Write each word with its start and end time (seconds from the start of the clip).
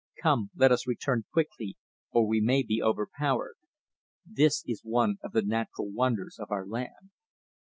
Come, 0.19 0.49
let 0.55 0.71
us 0.71 0.87
return 0.87 1.25
quickly, 1.31 1.77
or 2.09 2.25
we 2.25 2.41
may 2.41 2.63
be 2.63 2.81
overpowered. 2.81 3.57
This 4.25 4.63
is 4.65 4.81
one 4.83 5.17
of 5.23 5.31
the 5.31 5.43
natural 5.43 5.91
wonders 5.91 6.39
of 6.39 6.49
our 6.49 6.65
land." 6.65 7.11